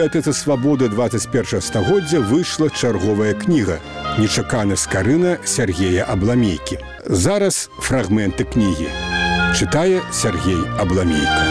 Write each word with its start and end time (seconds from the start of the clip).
бібліятэцы 0.00 0.32
свабоды 0.32 0.88
21 0.88 1.60
стагоддзя 1.60 2.20
выйшла 2.24 2.70
чарговая 2.72 3.34
кніга 3.36 3.76
нечакана 4.16 4.72
скарына 4.72 5.36
Сергея 5.44 6.08
абламейкі 6.08 6.78
зараз 7.04 7.68
фрагменты 7.76 8.48
кнігі. 8.48 8.88
Чытае 9.52 10.00
Сергей 10.08 10.56
абламейка. 10.80 11.44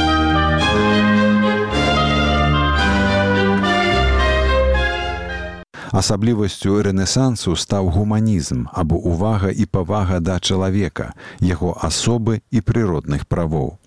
Асаблівасцю 5.93 6.81
рэнесансу 6.81 7.53
стаў 7.53 7.93
гуманізм 7.93 8.65
або 8.73 8.97
увага 8.97 9.53
і 9.53 9.69
павага 9.69 10.17
да 10.17 10.39
чалавека, 10.41 11.13
яго 11.37 11.77
асобы 11.77 12.41
і 12.49 12.65
прыродных 12.65 13.29
правоў. 13.29 13.77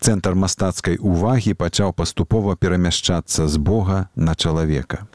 Цэнтр 0.00 0.34
мастацкай 0.34 0.98
увагі 1.00 1.54
пачаў 1.54 1.92
паступова 1.92 2.56
перамяшчацца 2.56 3.48
з 3.48 3.56
Бога 3.56 4.08
на 4.14 4.34
чалавека. 4.34 5.06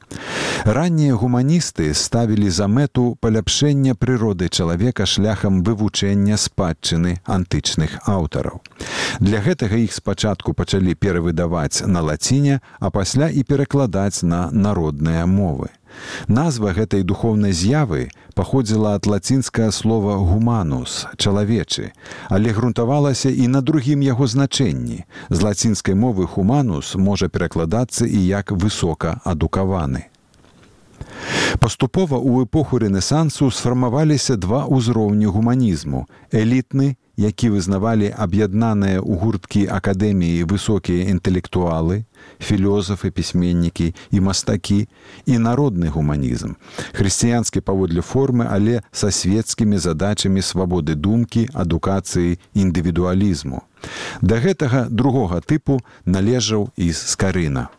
Раннія 0.66 1.16
гуманісты 1.16 1.94
ставілі 1.94 2.50
за 2.50 2.68
мэту 2.68 3.18
паляпшэння 3.22 3.96
прыроды 3.96 4.50
чалавека 4.50 5.06
шляхам 5.06 5.64
вывучэння 5.64 6.38
спадчыны 6.38 7.18
антычных 7.26 7.98
аўтараў. 8.06 8.62
Для 9.20 9.42
гэтага 9.42 9.82
іх 9.82 9.94
спачатку 9.94 10.54
пачалі 10.54 10.94
перавыдаваць 10.96 11.82
на 11.88 12.02
лаціне, 12.02 12.62
а 12.80 12.90
пасля 12.90 13.30
і 13.30 13.44
перакладаць 13.44 14.24
на 14.24 14.52
народныя 14.52 15.26
мовы. 15.26 15.70
Назва 16.28 16.74
гэтай 16.78 17.04
духоўнай 17.04 17.52
з'явы 17.52 18.10
паходзіла 18.36 18.96
ад 19.00 19.08
лацінскага 19.08 19.72
слова 19.72 20.16
гуманус 20.18 21.08
чалавечы, 21.18 21.92
але 22.30 22.52
грунтавалася 22.56 23.30
і 23.30 23.48
на 23.48 23.62
другім 23.62 24.02
яго 24.02 24.28
значэнні. 24.28 25.04
З 25.30 25.40
лацінскай 25.42 25.96
мовы 25.96 26.28
хуманус 26.28 26.96
можа 26.96 27.28
перакладацца 27.28 28.06
і 28.06 28.20
як 28.28 28.52
высока 28.52 29.20
адукаваны. 29.26 30.08
Паступова 31.60 32.18
ў 32.18 32.48
эпоху 32.48 32.80
рэнесансу 32.82 33.52
сфармаваліся 33.52 34.38
два 34.38 34.66
ўзроўні 34.66 35.28
гуманізму 35.28 36.08
элітны 36.32 36.96
які 37.18 37.50
вызнавалі 37.50 38.14
аб'яднаныя 38.16 39.02
ў 39.02 39.14
гурткі 39.20 39.68
акадэміі 39.68 40.48
высокія 40.48 41.10
інтэлектуалы, 41.12 42.06
філёзафы, 42.40 43.12
пісьменнікі 43.12 43.94
і 44.12 44.18
мастакі 44.20 44.88
і 45.26 45.38
народны 45.38 45.92
гуманізм. 45.92 46.56
Хрысціянскі 46.94 47.62
паводле 47.62 48.02
формы, 48.02 48.48
але 48.50 48.82
са 48.92 49.12
свецкімі 49.12 49.78
задачамі 49.78 50.42
свабоды 50.42 50.96
думкі, 50.96 51.50
адукацыі 51.54 52.40
індывідуалізму. 52.54 53.62
Да 54.22 54.38
гэтага 54.38 54.88
другога 54.90 55.42
тыпу 55.42 55.82
належаў 56.06 56.70
і 56.78 56.94
скарына. 56.94 57.70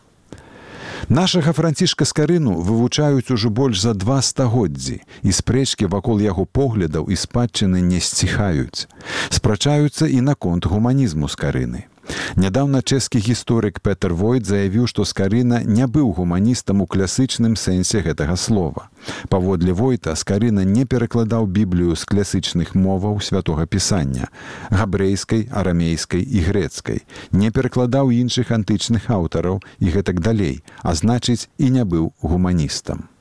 Нашага 1.09 1.53
францішка 1.53 2.05
скарыну 2.05 2.55
вывучаюць 2.63 3.31
ужо 3.31 3.51
больш 3.51 3.83
за 3.83 3.95
два 3.95 4.23
стагоддзі 4.23 5.01
і 5.23 5.31
спрэчкі 5.33 5.91
вакол 5.91 6.23
яго 6.23 6.45
поглядаў 6.47 7.11
і 7.11 7.17
спадчыны 7.19 7.83
не 7.83 8.01
сціхаюць. 8.01 8.87
Спрачаюцца 9.29 10.07
і 10.07 10.21
наконт 10.21 10.67
гуманізму 10.67 11.29
скарыны. 11.29 11.92
Нядаўна 12.37 12.83
чэшскі 12.83 13.19
гісторык 13.19 13.81
Петр 13.81 14.13
Войт 14.13 14.47
заявіў, 14.47 14.87
што 14.87 15.05
скарына 15.05 15.63
не 15.63 15.87
быў 15.87 16.13
гуманістам 16.17 16.83
у 16.83 16.87
класычным 16.87 17.55
сэнсе 17.57 18.03
гэтага 18.03 18.37
слова. 18.37 18.89
Паводле 19.29 19.73
войта 19.73 20.15
скарына 20.17 20.65
не 20.65 20.85
перакладаў 20.87 21.47
біблію 21.47 21.97
з 21.97 22.05
класычных 22.05 22.75
моваў 22.75 23.21
святога 23.21 23.67
пісання 23.67 24.29
габрэйскай, 24.71 25.49
арамейскай 25.51 26.23
і 26.23 26.45
грэцкай, 26.49 27.03
не 27.33 27.51
перакладаў 27.51 28.11
іншых 28.11 28.51
антычных 28.51 29.11
аўтараў 29.11 29.63
і 29.79 29.87
гэтак 29.95 30.21
далей, 30.21 30.63
а 30.83 30.95
значыць 30.95 31.49
і 31.59 31.71
не 31.71 31.85
быў 31.85 32.13
гуманістам. 32.23 33.12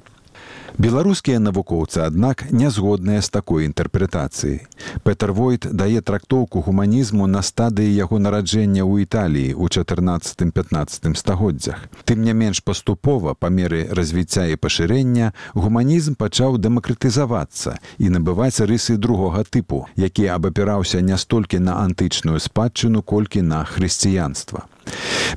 Беларускія 0.78 1.40
навукоўцы, 1.40 2.00
аднак, 2.00 2.46
не 2.52 2.70
згодныя 2.70 3.22
з 3.22 3.30
такой 3.30 3.68
інтэрпрэтацыяй. 3.68 4.68
Петр 5.04 5.32
Войт 5.32 5.68
дае 5.68 6.02
трактоўку 6.02 6.62
гуманізму 6.62 7.28
на 7.28 7.42
стадыі 7.44 7.92
яго 7.92 8.20
нараджэння 8.20 8.88
ў 8.88 9.04
Італіі 9.04 9.52
ў 9.52 9.68
14-15 9.68 11.16
стагоддзях. 11.16 11.92
Тым 12.06 12.24
не 12.24 12.34
менш 12.34 12.64
паступова 12.64 13.36
па 13.36 13.50
меры 13.50 13.88
развіцця 13.92 14.48
і 14.48 14.56
пашырэння 14.56 15.34
гуманізм 15.54 16.16
пачаў 16.16 16.56
дэмакратызавацца 16.56 17.78
і 18.00 18.08
набываць 18.16 18.64
рысы 18.64 18.96
другога 18.96 19.44
тыпу, 19.44 19.86
які 19.96 20.32
абапіраўся 20.32 21.02
не 21.02 21.18
столькі 21.18 21.60
на 21.60 21.84
антычную 21.84 22.40
спадчыну, 22.40 23.04
колькі 23.04 23.42
на 23.42 23.66
хрысціянства. 23.66 24.72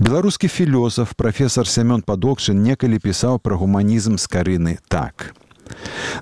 Беларускі 0.00 0.48
філёзаф 0.48 1.14
прафесор 1.16 1.68
Семён 1.68 2.02
Падокшын 2.02 2.62
некалі 2.62 2.98
пісаў 2.98 3.38
пра 3.38 3.56
гуманізм 3.56 4.18
скарыны 4.18 4.78
так. 4.88 5.34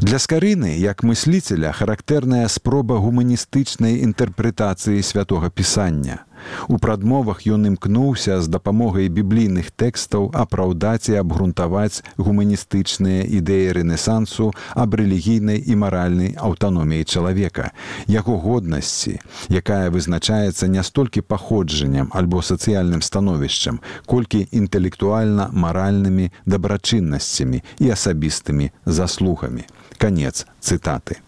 Для 0.00 0.18
скарыны, 0.18 0.78
як 0.78 1.02
мысліцеля, 1.02 1.72
характэрная 1.72 2.48
спроба 2.48 2.98
гуманістычнай 3.02 4.02
інтэрпрэтацыі 4.06 5.02
святога 5.02 5.50
пісання. 5.50 6.24
У 6.68 6.78
прадмовах 6.78 7.46
ён 7.46 7.66
імкнуўся 7.72 8.40
з 8.42 8.48
дапамогай 8.48 9.08
біблійных 9.08 9.70
тэкстаў 9.74 10.30
апраўдаць 10.34 11.08
і 11.12 11.18
абгрунтаваць 11.20 12.02
гуманістычныя 12.16 13.26
ідэі 13.26 13.72
рэнесансу 13.78 14.52
аб 14.74 14.94
рэлігійнай 15.00 15.62
і 15.62 15.76
маральнай 15.76 16.34
аўтаноміі 16.38 17.04
чалавека, 17.04 17.72
яго 18.06 18.38
годнасці, 18.38 19.18
якая 19.48 19.90
вызначаецца 19.90 20.68
не 20.68 20.82
столькі 20.82 21.22
паходжаннем 21.22 22.10
альбо 22.12 22.42
сацыяльным 22.42 23.02
становішчам, 23.02 23.80
колькі 24.06 24.46
інтэлектуальна 24.50 25.50
маральнымі 25.52 26.32
дабрачыннасцямі 26.46 27.62
і 27.78 27.90
асабістымі 27.90 28.72
заслугамі. 28.86 29.64
Канец 29.98 30.46
цытаты. 30.60 31.20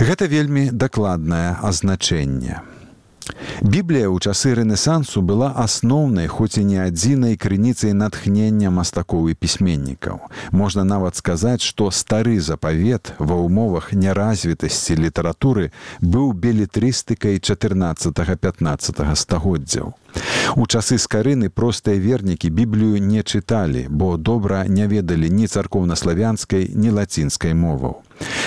Гэта 0.00 0.26
вельмі 0.26 0.70
дакладнае 0.72 1.60
азначэнне. 1.60 2.79
Біблія 3.62 4.08
ў 4.08 4.18
часы 4.20 4.54
рэнесансу 4.54 5.22
была 5.22 5.52
асноўнай, 5.56 6.26
хоць 6.26 6.58
і 6.58 6.64
не 6.64 6.78
адзінай 6.82 7.36
крыніцай 7.36 7.92
натхнення 7.92 8.70
мастакоў 8.70 9.30
і 9.30 9.34
пісьменнікаў. 9.34 10.20
Можна 10.52 10.84
нават 10.84 11.16
сказаць, 11.16 11.62
што 11.62 11.90
стары 11.90 12.40
запавет 12.40 13.12
ва 13.18 13.36
ўмовах 13.40 13.92
няразвітасці 13.92 14.96
літаратуры 14.96 15.70
быў 16.00 16.32
белітрыстыкай 16.32 17.38
14-15 17.38 19.14
стагоддзяў. 19.14 19.94
У 20.56 20.66
часы 20.66 20.98
скарыны 20.98 21.48
простыя 21.48 21.98
вернікі 22.00 22.50
біблію 22.50 22.98
не 22.98 23.22
чыталі, 23.22 23.86
бо 23.88 24.16
добра 24.16 24.64
не 24.66 24.86
ведалі 24.86 25.30
ні 25.30 25.46
царкоўнаславянскай, 25.46 26.70
ні 26.74 26.90
лацінскай 26.90 27.54
моваў. 27.54 28.02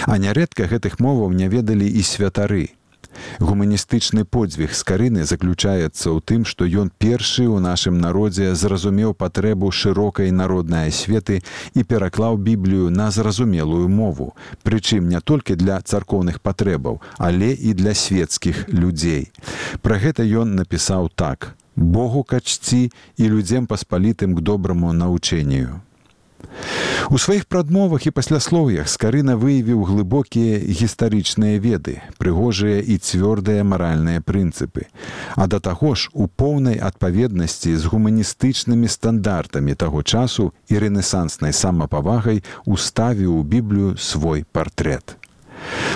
А 0.06 0.18
нярэдка 0.18 0.68
гэтых 0.68 1.00
моваў 1.00 1.32
не 1.32 1.48
ведалі 1.48 1.88
і 1.88 2.04
святары. 2.04 2.76
Гуманістычны 3.40 4.24
подзвіг 4.26 4.74
скарыны 4.74 5.24
заключаецца 5.24 6.12
ў 6.12 6.20
тым, 6.22 6.42
што 6.46 6.66
ён 6.66 6.92
першы 6.98 7.46
ў 7.48 7.60
нашым 7.64 8.00
народзе 8.02 8.54
зразумеў 8.56 9.14
патрэбу 9.14 9.72
шырокай 9.72 10.32
народнай 10.32 10.90
асветы 10.90 11.42
і 11.74 11.84
пераклаў 11.84 12.38
біблію 12.38 12.90
на 12.90 13.12
зразумелую 13.12 13.88
мову, 13.90 14.34
прычым 14.64 15.10
не 15.10 15.22
толькі 15.22 15.56
для 15.56 15.80
царкоўных 15.82 16.40
патрэбаў, 16.40 17.02
але 17.18 17.54
і 17.54 17.74
для 17.74 17.94
светскіх 17.94 18.70
людзей. 18.70 19.32
Пра 19.82 19.98
гэта 19.98 20.24
ён 20.24 20.56
напісаў 20.56 21.10
так: 21.16 21.56
Богу 21.76 22.24
качці 22.24 22.92
і 23.18 23.24
людзем 23.30 23.66
паспалітым 23.68 24.36
к 24.36 24.42
добраму 24.42 24.94
навучэнню. 24.94 25.82
У 27.12 27.20
сваіх 27.20 27.46
прадмовах 27.46 28.08
і 28.08 28.12
пасляслоўях 28.16 28.88
скарына 28.90 29.36
выявіў 29.38 29.84
глыбокія 29.86 30.60
гістарычныя 30.64 31.60
веды, 31.60 32.00
прыгожыя 32.18 32.80
і 32.82 32.98
цвёрдыя 32.98 33.64
маральныя 33.64 34.24
прынцыпы. 34.24 34.88
А 35.36 35.48
да 35.48 35.60
таго 35.60 35.96
ж 35.96 36.10
у 36.14 36.28
поўнай 36.28 36.80
адпаведнасці 36.80 37.76
з 37.76 37.84
гуманістычнымі 37.86 38.88
стандартамі 38.88 39.76
таго 39.76 40.04
часу 40.04 40.54
і 40.70 40.80
рэнесанснай 40.80 41.54
самапавагай 41.54 42.44
уставіў 42.66 43.38
у 43.40 43.44
біблію 43.44 43.98
свой 43.98 44.46
партрэт. 44.52 45.18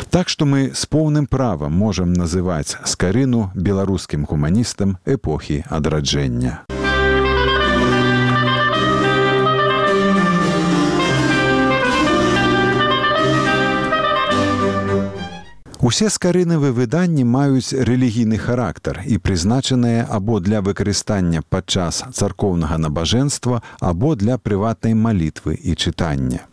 Так 0.09 0.29
што 0.29 0.45
мы 0.45 0.71
з 0.73 0.85
поўным 0.85 1.27
правам 1.27 1.73
можам 1.73 2.13
называць 2.13 2.77
скарыну 2.85 3.51
беларускім 3.55 4.23
гуманістам 4.29 4.97
эпохі 5.05 5.63
адраджэння. 5.67 6.76
Усе 15.87 16.09
скарынавы 16.11 16.73
выданні 16.75 17.23
маюць 17.23 17.71
рэлігійны 17.71 18.37
характар 18.45 18.97
і 19.07 19.19
прызначаныя 19.23 20.01
або 20.17 20.41
для 20.43 20.59
выкарыстання 20.59 21.39
падчас 21.55 22.01
царкоўнага 22.11 22.75
набажэнства 22.75 23.61
або 23.79 24.11
для 24.19 24.35
прыватнай 24.35 24.99
малітвы 25.05 25.55
і 25.55 25.79
чытання. 25.79 26.43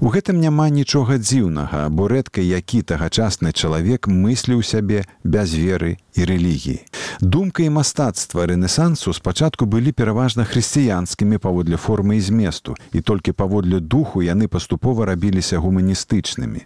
У 0.00 0.12
гэтым 0.12 0.40
няма 0.40 0.68
нічога 0.68 1.18
дзіўнага, 1.18 1.88
бо 1.88 2.08
рэдка 2.08 2.40
які 2.40 2.82
тагачасны 2.82 3.52
чалавек 3.52 4.08
мысліў 4.08 4.62
сябе 4.62 5.04
без 5.24 5.54
веры 5.54 5.96
і 6.16 6.24
рэлігіі. 6.24 6.80
Думка 7.20 7.62
і 7.62 7.70
мастацтва 7.70 8.46
рэнесансу 8.46 9.12
спачатку 9.12 9.66
былі 9.66 9.92
пераважна 9.92 10.44
хрысціянскімі 10.44 11.38
паводле 11.38 11.76
формы 11.76 12.16
і 12.16 12.20
зместу, 12.20 12.74
і 12.92 13.00
толькі 13.00 13.32
паводле 13.32 13.80
духу 13.80 14.22
яны 14.22 14.48
паступова 14.48 15.06
рабіліся 15.06 15.58
гуманістычнымі. 15.58 16.60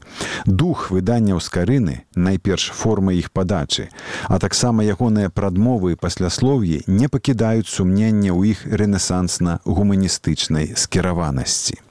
Дух 0.46 0.90
выданняў 0.90 1.40
скарыны, 1.40 2.00
найперш 2.14 2.70
форма 2.74 3.12
іх 3.12 3.30
падачы, 3.30 3.88
а 4.28 4.38
таксама 4.38 4.84
ягоныя 4.84 5.30
прадмовы 5.30 5.92
і 5.92 6.00
пасляслоўі 6.00 6.82
не 6.86 7.08
пакідаюць 7.08 7.68
сумнення 7.68 8.34
ў 8.34 8.54
іх 8.54 8.66
рэнесансна-гуманістычнай 8.66 10.74
скіраванасці. 10.76 11.89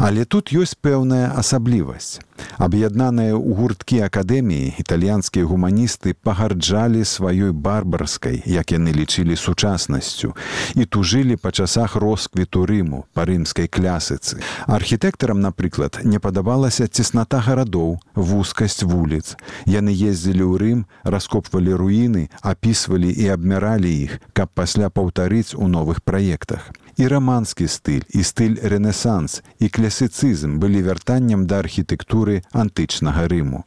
Але 0.00 0.24
тут 0.24 0.52
ёсць 0.52 0.76
пэўная 0.82 1.32
асаблівасць. 1.42 2.20
Аб'яднаныя 2.58 3.34
ў 3.34 3.50
гурткі 3.58 3.98
акадэміі 4.06 4.74
італьянскія 4.78 5.44
гуманісты 5.48 6.14
пагарджалі 6.14 7.04
сваёй 7.04 7.52
барбарскай, 7.52 8.42
як 8.46 8.72
яны 8.72 8.92
лічылі 8.92 9.36
сучаснасцю 9.36 10.34
і 10.74 10.84
тужылі 10.84 11.36
па 11.36 11.50
часах 11.52 11.96
росквіту 11.96 12.66
рыму 12.68 13.04
па 13.12 13.24
рымскай 13.28 13.68
клясыцы. 13.68 14.40
Архітэктарам, 14.66 15.40
напрыклад, 15.40 16.00
не 16.04 16.18
падабалася 16.18 16.88
цесната 16.88 17.40
гарадоў, 17.40 17.98
вузкасць 18.14 18.82
вуліц. 18.82 19.36
Яны 19.66 19.92
ездзілі 19.92 20.44
ў 20.44 20.54
рым, 20.62 20.80
раскопвалі 21.04 21.74
руіны, 21.74 22.28
апісвалі 22.42 23.10
і 23.10 23.28
абмяралі 23.34 23.90
іх, 23.90 24.20
каб 24.32 24.52
пасля 24.54 24.88
паўтарыць 24.88 25.56
у 25.56 25.68
новых 25.68 26.02
праектах 26.04 26.72
і 26.96 27.08
раманскі 27.08 27.66
стыль 27.68 28.04
і 28.12 28.22
стыль 28.26 28.58
рэнесанс 28.60 29.40
і 29.58 29.68
клясыцызм 29.72 30.58
былі 30.62 30.82
вяртаннем 30.88 31.46
да 31.48 31.60
архітэктуры 31.64 32.31
антычнага 32.56 33.28
рыму. 33.28 33.64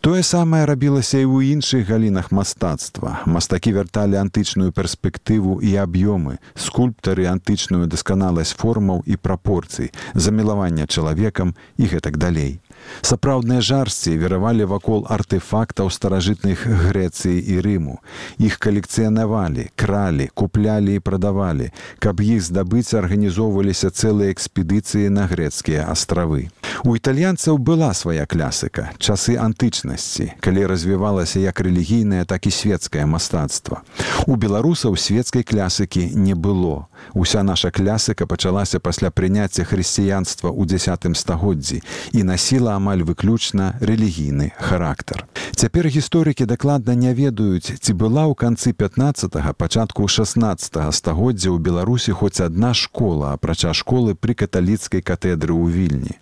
Тое 0.00 0.22
самае 0.22 0.64
рабілася 0.70 1.20
і 1.20 1.26
ў 1.26 1.58
іншых 1.58 1.84
галінах 1.90 2.30
мастацтва. 2.32 3.26
Мастакі 3.26 3.74
вярталі 3.76 4.16
антычную 4.22 4.70
перспектыву 4.72 5.58
і 5.60 5.74
аб'ёмы, 5.82 6.38
скульптары 6.54 7.28
антычную 7.28 7.90
дасканаласць 7.90 8.56
формаў 8.56 9.02
і 9.04 9.18
прапорцый, 9.18 9.92
замілавання 10.14 10.86
чалавекам 10.86 11.54
і 11.76 11.84
гэтак 11.92 12.16
далей. 12.16 12.60
Сапраўдныя 13.02 13.60
жарсці 13.62 14.16
веравалі 14.18 14.64
вакол 14.68 15.06
артэфактаў 15.08 15.90
старажытных 15.90 16.66
Грэцыі 16.66 17.38
і 17.38 17.60
Рыму. 17.64 17.98
Іх 18.38 18.58
калекцыянавалі, 18.58 19.70
кралі, 19.76 20.28
куплялі 20.34 20.98
і 20.98 21.02
прадавалі, 21.02 21.70
каб 21.98 22.20
іх 22.20 22.42
здабыць 22.42 22.94
арганізоўваліся 22.94 23.90
цэлыя 23.90 24.34
экспедыцыі 24.34 25.08
на 25.08 25.26
грэцкія 25.30 25.86
астравы. 25.88 26.50
У 26.84 26.94
італьянцаў 26.94 27.58
была 27.58 27.90
свая 27.94 28.26
клясыка, 28.26 28.90
часы 28.98 29.34
антычнасці, 29.34 30.34
калі 30.40 30.66
развівалася 30.66 31.40
як 31.40 31.60
рэлігійнае, 31.60 32.24
так 32.24 32.46
і 32.46 32.50
светскае 32.54 33.06
мастацтва. 33.06 33.82
У 34.26 34.36
беларусаў 34.36 34.96
светскай 34.96 35.42
клясыкі 35.42 36.12
не 36.14 36.34
было. 36.34 36.86
Уся 37.14 37.42
наша 37.42 37.70
клясыка 37.70 38.26
пачалася 38.26 38.78
пасля 38.80 39.10
прыняцця 39.10 39.64
хрысціянства 39.64 40.52
ў 40.52 40.66
десятым 40.66 41.14
стагоддзі 41.14 41.82
і 42.12 42.22
насіла 42.22 42.67
амаль 42.74 43.06
выключна 43.06 43.78
рэлігійны 43.80 44.52
характар. 44.58 45.24
Цяпер 45.58 45.88
гісторыкі 45.88 46.46
дакладна 46.46 46.94
не 46.94 47.10
ведаюць, 47.14 47.80
ці 47.80 47.92
была 47.92 48.28
ў 48.30 48.34
канцы 48.38 48.72
15 48.72 49.34
пачатку 49.58 50.06
16 50.06 50.94
стагоддзя 50.94 51.50
ў 51.50 51.58
Беларусі 51.58 52.12
хоць 52.12 52.38
адна 52.44 52.74
школа, 52.74 53.34
апрача 53.34 53.74
школы 53.74 54.14
пры 54.14 54.38
каталіцкай 54.38 55.02
катедры 55.02 55.50
ў 55.50 55.66
вільні. 55.66 56.14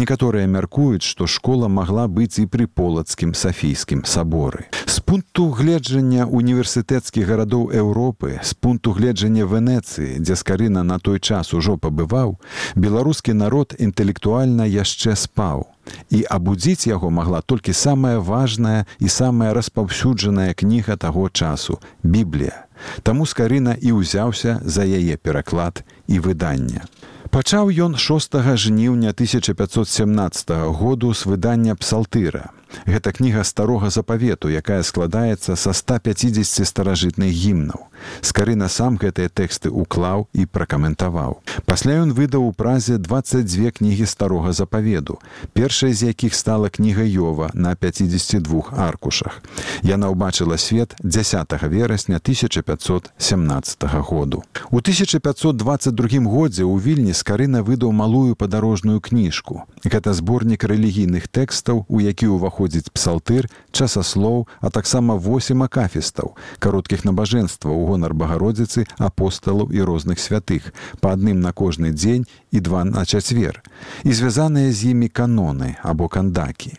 Некаторыя 0.00 0.46
мяркуюць, 0.46 1.04
што 1.04 1.26
школа 1.26 1.68
магла 1.68 2.08
быць 2.08 2.40
і 2.40 2.46
пры 2.46 2.66
полацкім 2.66 3.34
сафійскім 3.34 4.06
саборы. 4.06 4.70
З 4.90 4.98
пункту 5.00 5.50
гледжання 5.54 6.24
універсітэцкіх 6.26 7.28
гарадоў 7.30 7.68
Еўропы, 7.70 8.40
з 8.42 8.54
пункту 8.58 8.90
гледжання 8.90 9.46
Венецыі, 9.46 10.18
дзе 10.18 10.34
скарына 10.34 10.82
на 10.82 10.98
той 10.98 11.22
час 11.22 11.54
ужо 11.54 11.76
пабываў, 11.78 12.34
беларускі 12.74 13.36
народ 13.38 13.76
інтэлектуальна 13.78 14.66
яшчэ 14.66 15.14
спаў. 15.14 15.70
І 16.10 16.26
абудзіць 16.26 16.90
яго 16.90 17.06
магла 17.06 17.38
толькі 17.38 17.70
самая 17.70 18.18
важная 18.18 18.82
і 18.98 19.06
самая 19.06 19.54
распаўсюджаная 19.54 20.58
кніга 20.58 20.98
таго 20.98 21.30
часу 21.30 21.78
Біблія. 22.02 22.66
Таму 23.06 23.30
скарына 23.30 23.78
і 23.78 23.94
ўзяўся 24.02 24.58
за 24.66 24.82
яе 24.82 25.14
пераклад 25.14 25.86
і 26.10 26.18
выдання. 26.18 26.90
Пачаў 27.30 27.70
ён 27.70 27.94
6 27.94 28.42
жніўня 28.58 29.14
1517 29.14 30.50
году 30.74 31.14
з 31.14 31.30
выдання 31.30 31.78
псалтыра. 31.78 32.50
Гэта 32.86 33.12
кніга 33.12 33.44
старога 33.44 33.90
запавету, 33.90 34.48
якая 34.48 34.82
складаецца 34.82 35.56
са 35.56 35.70
150 35.74 36.64
старажытных 36.66 37.30
гімнаў. 37.30 37.89
Скарына 38.20 38.68
сам 38.68 38.96
гэтыя 38.96 39.28
тэксты 39.28 39.70
ўклаў 39.70 40.26
і 40.32 40.46
пракаментаваў. 40.46 41.40
Пасля 41.64 42.00
ён 42.02 42.12
выдаў 42.12 42.48
у 42.48 42.52
празе 42.52 42.98
22 42.98 43.70
кнігі 43.70 44.06
старога 44.06 44.52
запаведу, 44.52 45.18
першая 45.52 45.92
з 45.94 46.12
якіх 46.12 46.34
стала 46.34 46.68
кніга 46.68 47.02
Йова 47.02 47.50
на 47.54 47.74
52 47.74 48.76
аркушах. 48.76 49.42
Яна 49.82 50.10
ўбачыла 50.10 50.58
свет 50.58 50.94
10 51.02 51.52
верасня 51.68 52.16
1517 52.16 53.84
году. 54.08 54.42
У 54.70 54.78
1522 54.78 56.24
годзе 56.24 56.64
ў 56.64 56.76
вільні 56.80 57.14
скарына 57.14 57.62
выдаў 57.62 57.92
малую 57.92 58.36
падарожную 58.36 59.00
кніжку. 59.00 59.64
Гэта 59.84 60.12
зборнік 60.12 60.64
рэлігійных 60.64 61.28
тэкстаў, 61.28 61.84
у 61.88 62.00
які 62.00 62.28
ўваходзіць 62.32 62.92
псалтыр, 62.92 63.48
часаслоў, 63.72 64.48
а 64.60 64.70
таксама 64.70 65.14
восем 65.14 65.62
акафістаў, 65.62 66.34
кароткіх 66.58 67.04
набажэнстваў 67.04 67.74
у 67.74 67.86
гонар 67.86 68.14
багародзіцы 68.14 68.86
апосталаў 68.98 69.70
і 69.72 69.80
розных 69.82 70.18
святых, 70.18 70.72
па 71.00 71.14
адным 71.14 71.40
на 71.40 71.52
кожны 71.52 71.92
дзень 71.92 72.26
і 72.50 72.60
два 72.60 72.84
на 72.84 73.06
чацвер, 73.06 73.62
і 74.04 74.12
звязаныя 74.12 74.72
з 74.72 74.92
імі 74.92 75.08
каноны 75.08 75.76
або 75.82 76.08
кандакі. 76.08 76.76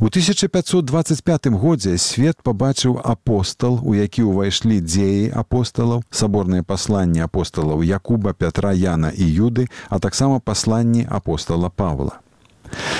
У 0.00 0.10
1525 0.10 1.46
годзе 1.54 1.98
свет 1.98 2.42
пабачыў 2.42 2.98
апостал, 3.04 3.78
у 3.82 3.94
які 3.94 4.26
ўвайшлі 4.26 4.80
дзеі 4.80 5.30
апосталаў, 5.30 6.02
саборныя 6.10 6.62
пасланні 6.62 7.22
апосталаў 7.22 7.86
Якуба 7.86 8.34
Пятра 8.34 8.74
Яна 8.74 9.14
і 9.14 9.24
Юды, 9.24 9.70
а 9.88 9.98
таксама 9.98 10.40
пасланні 10.40 11.06
апостала 11.08 11.70
Павла 11.70 12.23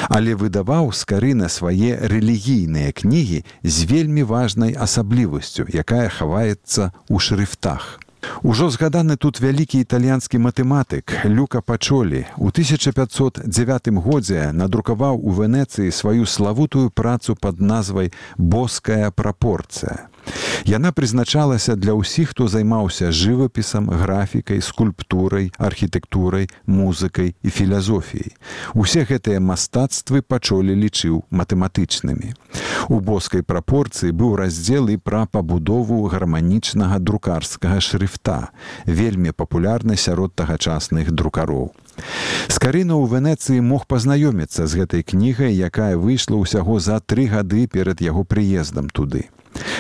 але 0.08 0.34
выдаваў 0.34 0.92
скарына 0.92 1.48
свае 1.48 1.96
рэлігійныя 2.12 2.92
кнігі 2.92 3.44
з 3.62 3.76
вельмі 3.90 4.22
важнай 4.22 4.74
асаблівасцю, 4.74 5.66
якая 5.70 6.08
хаваецца 6.08 6.92
ў 7.10 7.16
шрыфтах. 7.18 8.00
Ужо 8.42 8.70
згаданы 8.70 9.16
тут 9.16 9.40
вялікі 9.40 9.80
італьянскі 9.84 10.40
матэматык 10.40 11.28
люка 11.28 11.60
пачолі 11.60 12.24
у 12.36 12.48
1509 12.48 13.88
годзе 14.00 14.52
надрукаваў 14.52 15.20
у 15.20 15.30
венецыі 15.36 15.92
сваю 15.92 16.26
славутую 16.26 16.90
працу 16.90 17.36
пад 17.36 17.60
назвай 17.60 18.12
боская 18.36 19.10
прапорцыя 19.10 20.08
Яна 20.64 20.92
прызначалася 20.96 21.76
для 21.76 21.92
ўсіх, 21.92 22.32
хто 22.32 22.48
займаўся 22.48 23.12
жывапісам, 23.12 23.90
графікай, 23.92 24.64
скульптурай, 24.64 25.52
архітэктурай, 25.58 26.48
музыкай 26.64 27.36
і 27.42 27.48
філазофіяй. 27.52 28.32
Усе 28.72 29.04
гэтыя 29.04 29.44
мастацтвы 29.44 30.24
пачолі 30.24 30.72
лічыў 30.72 31.28
матэматычнымі. 31.28 32.32
У 32.88 33.00
боскай 33.00 33.44
прапорцыі 33.44 34.16
быў 34.16 34.36
раздзел 34.40 34.88
і 34.88 34.96
пра 34.96 35.26
пабудову 35.28 36.00
гарманічнага 36.08 36.98
друкарскага 36.98 37.80
шрыфта, 37.84 38.50
вельмі 38.86 39.36
папулярны 39.36 39.96
сярод 39.96 40.32
тагачасных 40.32 41.12
друкароў. 41.12 41.72
Скарына 42.48 42.96
ў 42.96 43.04
Венецыі 43.12 43.60
мог 43.60 43.86
пазнаёміцца 43.86 44.66
з 44.66 44.82
гэтай 44.82 45.02
кнігай, 45.04 45.54
якая 45.54 45.94
выйшла 46.00 46.40
ўсяго 46.40 46.80
за 46.80 46.98
тры 47.00 47.28
гады 47.30 47.68
перад 47.68 48.00
яго 48.00 48.24
прыездам 48.24 48.88
туды. 48.90 49.28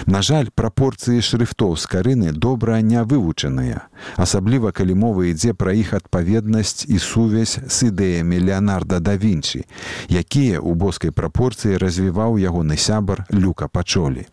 На 0.06 0.22
жаль, 0.22 0.50
прапорцыі 0.54 1.24
шрыфтоў 1.24 1.76
з 1.80 1.88
карыны 1.90 2.32
добра 2.32 2.80
не 2.80 3.02
вывучаныя, 3.02 3.88
асабліва 4.16 4.70
калі 4.70 4.94
мова 4.94 5.26
ідзе 5.30 5.54
пра 5.54 5.74
іх 5.74 5.94
адпаведнасць 5.98 6.86
і 6.86 6.98
сувязь 6.98 7.58
з 7.66 7.90
ідэямі 7.90 8.38
Леонарда 8.38 9.00
да 9.00 9.16
Вінчы, 9.16 9.64
якія 10.08 10.60
ў 10.60 10.74
боскай 10.78 11.10
прапорцыі 11.10 11.80
развіваў 11.80 12.38
ягоны 12.38 12.76
сябар 12.76 13.26
люка 13.32 13.68
пачолі. 13.68 14.28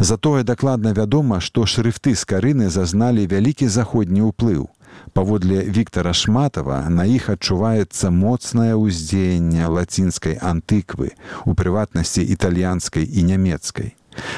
Затое 0.00 0.42
дакладна 0.42 0.92
вядома, 0.92 1.40
што 1.40 1.66
шрыфты 1.66 2.14
з 2.14 2.24
карыны 2.24 2.70
зазналі 2.70 3.26
вялікі 3.26 3.68
заходні 3.68 4.26
ўплыў. 4.32 4.66
Паводле 5.12 5.62
Віктара 5.62 6.12
Шматава 6.12 6.88
на 6.88 7.04
іх 7.04 7.28
адчуваецца 7.30 8.10
моцнае 8.10 8.74
ўздзеянне 8.74 9.68
лацінскай 9.68 10.40
антыквы, 10.40 11.12
у 11.44 11.54
прыватнасці 11.54 12.24
італьянскай 12.24 13.04
і 13.04 13.22
нямецкай. 13.22 13.94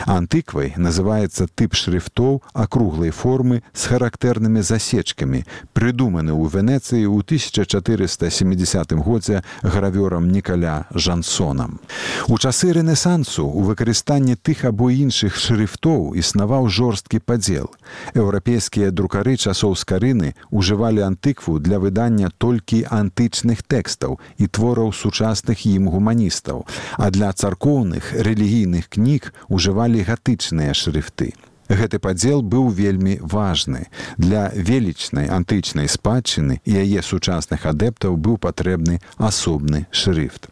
Антыквай 0.07 0.75
называецца 0.77 1.49
тып 1.55 1.75
шрыфтоў 1.75 2.43
акруглай 2.53 3.11
формы 3.11 3.63
з 3.73 3.83
характэрнымі 3.93 4.63
засечкамі, 4.63 5.45
прыдуманы 5.73 6.33
ў 6.33 6.45
Венецыі 6.53 7.05
ў 7.07 7.23
1470 7.23 8.93
годзе 8.99 9.43
гравёрам 9.63 10.31
Нікаля 10.33 10.87
Жансонам. 10.95 11.81
У 12.29 12.39
часы 12.39 12.73
рэнесансу 12.73 13.47
у 13.47 13.63
выкарыстанні 13.63 14.37
тых 14.37 14.65
або 14.65 14.91
іншых 14.91 15.37
шрыфтоў 15.37 16.15
існаваў 16.19 16.69
жорсткі 16.69 17.19
падзел. 17.21 17.71
Еўрапейскія 18.15 18.91
друкары 18.91 19.37
часоў 19.37 19.77
скарыны 19.77 20.35
ўжывалі 20.51 21.05
антыкву 21.07 21.59
для 21.59 21.79
выдання 21.79 22.31
толькі 22.39 22.85
антычных 22.91 23.63
тэкстаў 23.63 24.19
і 24.39 24.47
твораў 24.47 24.93
сучасных 24.93 25.67
ім 25.67 25.89
гуманістаў, 25.89 26.67
а 26.99 27.11
для 27.11 27.33
царкоўных 27.33 28.13
рэлігійных 28.13 28.89
кніг 28.89 29.33
ужывалі 29.69 30.01
гатычныя 30.01 30.73
шрыфты. 30.73 31.37
Гэты 31.69 32.01
падзел 32.01 32.41
быў 32.41 32.73
вельмі 32.73 33.21
важны. 33.21 33.93
Для 34.17 34.49
велічнай 34.57 35.29
антычнай 35.29 35.85
спадчыны 35.93 36.65
і 36.65 36.73
яе 36.73 37.05
сучасных 37.05 37.69
адэптаў 37.69 38.17
быў 38.17 38.41
патрэбны 38.41 39.05
асобны 39.21 39.85
шрыфт. 39.93 40.49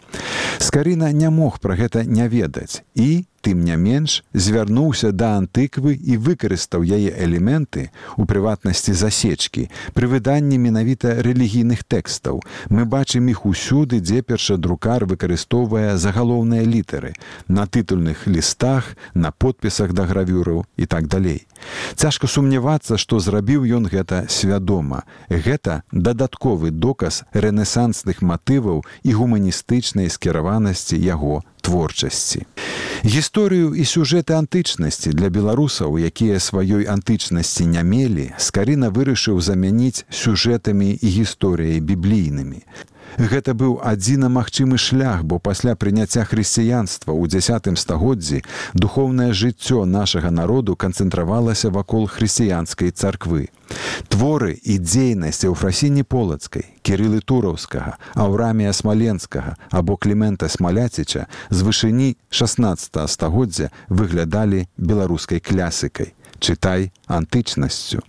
Скарына 0.60 1.16
не 1.16 1.32
мог 1.32 1.56
пра 1.64 1.80
гэта 1.80 2.04
не 2.04 2.28
ведаць 2.28 2.84
і, 2.92 3.24
тым 3.46 3.62
не 3.62 3.76
менш 3.78 4.24
звярнуўся 4.34 5.12
да 5.14 5.36
антыквы 5.38 5.94
і 5.94 6.16
выкарыстаў 6.18 6.82
яе 6.82 7.14
элементы 7.14 7.84
у 8.18 8.26
прыватнасці 8.26 8.90
засечкі 8.90 9.68
пры 9.94 10.10
выданні 10.10 10.58
менавіта 10.58 11.14
рэлігійных 11.22 11.86
тэкстаў. 11.86 12.42
Мы 12.74 12.90
бачым 12.90 13.30
іх 13.30 13.46
усюды 13.46 14.02
дзе 14.02 14.26
першадрукар 14.26 15.06
выкарыстоўвае 15.06 15.94
загалоўныя 15.94 16.66
літары 16.66 17.14
на 17.46 17.70
тытульных 17.70 18.26
лістах 18.26 18.96
на 19.14 19.30
подпісах 19.30 19.94
да 19.94 20.10
гравюраў 20.10 20.66
і 20.76 20.86
так 20.90 21.06
далей. 21.06 21.46
Цяжка 21.94 22.26
сумнявацца 22.26 22.98
што 22.98 23.22
зрабіў 23.22 23.62
ён 23.78 23.86
гэта 23.86 24.26
свядома. 24.26 25.04
Гэта 25.30 25.82
дадатковы 25.92 26.74
доказ 26.74 27.22
рэнесансных 27.30 28.22
матываў 28.22 28.82
і 29.06 29.10
гуманістычнай 29.12 30.10
скіраванасці 30.10 30.98
яго 30.98 31.46
творчасці. 31.66 32.46
Гісторыю 33.02 33.74
і 33.74 33.82
сюжэты 33.82 34.34
антычнасці 34.38 35.10
для 35.10 35.28
беларусаў, 35.30 35.98
якія 35.98 36.38
сваёй 36.38 36.86
антычнасці 36.86 37.66
не 37.66 37.82
мелі, 37.82 38.26
скарына 38.38 38.90
вырашыў 38.90 39.42
замяніць 39.42 40.06
сюжэтамі 40.10 40.94
і 40.94 41.08
гісторыяй 41.18 41.80
біблійнымі. 41.82 42.62
Гэта 43.16 43.54
быў 43.54 43.80
адзіна 43.80 44.28
магчымы 44.28 44.78
шлях, 44.78 45.24
бо 45.24 45.38
пасля 45.38 45.74
прыняцця 45.74 46.24
хрысціянства 46.28 47.14
ў 47.16 47.30
дзясятым 47.32 47.76
стагоддзі 47.80 48.42
духоўнае 48.74 49.32
жыццё 49.32 49.84
нашага 49.88 50.30
народу 50.30 50.76
канцэнтравалася 50.76 51.70
вакол 51.70 52.06
хрысціянскай 52.06 52.90
царквы. 52.90 53.48
Творы 54.08 54.52
і 54.62 54.78
дзейнасць 54.78 55.46
Еўфрасіні 55.48 56.02
полацкай, 56.04 56.75
кірылы 56.86 57.18
тураўскага, 57.18 57.96
аўрамія 58.14 58.70
смаленскага 58.70 59.56
або 59.74 59.96
клімента 59.98 60.46
смаляціча 60.46 61.26
з 61.50 61.58
вышыні 61.66 62.14
16 62.30 63.02
стагоддзя 63.10 63.72
выглядалі 63.90 64.66
беларускай 64.78 65.42
клясыкай. 65.42 66.14
Чытай 66.38 66.92
антычнасцю. 67.06 68.02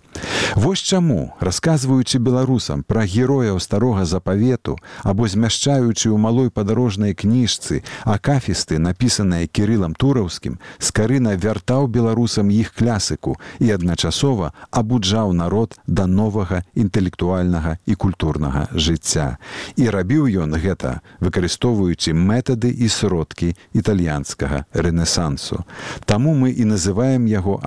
Вось 0.56 0.80
чаму, 0.80 1.34
расказваючы 1.40 2.18
беларусам 2.18 2.82
пра 2.82 3.04
герояў 3.06 3.60
старога 3.60 4.04
запавету 4.04 4.78
або 5.04 5.28
змяшчаючы 5.28 6.10
ў 6.10 6.16
малой 6.18 6.50
падарожнай 6.50 7.14
кніжцы 7.14 7.84
акафісты, 8.02 8.78
напісаныя 8.82 9.46
кірылам 9.46 9.94
тураўскім, 9.94 10.58
скарына 10.78 11.36
вяртаў 11.36 11.86
беларусам 11.86 12.50
іх 12.50 12.72
клясыку 12.74 13.36
і 13.60 13.70
адначасова 13.76 14.52
абуджаў 14.70 15.32
народ 15.36 15.78
да 15.86 16.06
новага 16.06 16.64
інтэлектуальнага 16.74 17.78
і 17.86 17.94
культурнага 17.94 18.66
жыцця. 18.72 19.38
І 19.76 19.90
рабіў 19.94 20.26
ён 20.26 20.56
гэта, 20.58 21.04
выкарыстоўваючы 21.20 22.16
метады 22.16 22.72
і 22.72 22.88
сродкі 22.88 23.54
італьянскага 23.76 24.64
рэнесансу. 24.72 25.62
Таму 26.08 26.34
мы 26.34 26.50
і 26.50 26.64
называем 26.64 27.28
яго 27.28 27.60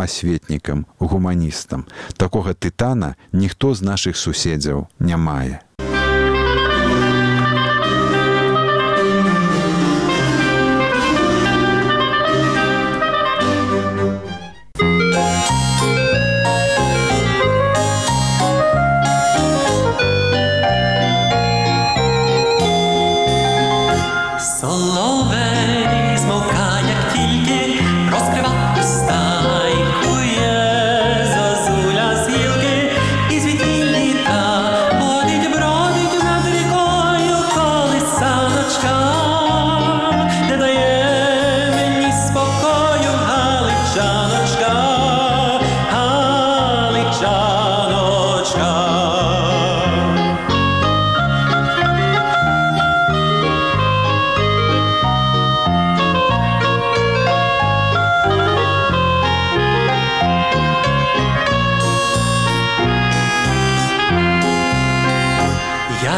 асветнікам, 0.51 0.85
гуманістам. 0.99 1.85
Такога 2.17 2.53
тытана 2.53 3.15
ніхто 3.31 3.73
з 3.73 3.81
нашых 3.81 4.17
суседзяў 4.17 4.87
не 4.99 5.17
мае. 5.17 5.61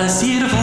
decir 0.04 0.63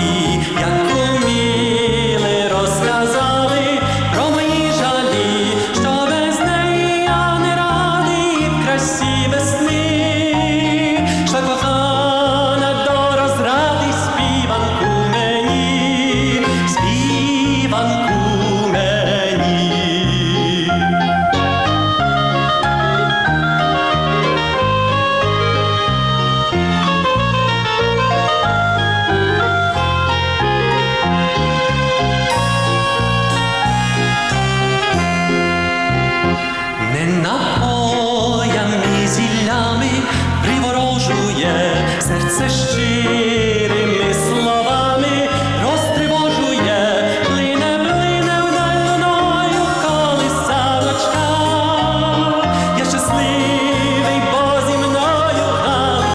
see 0.00 0.29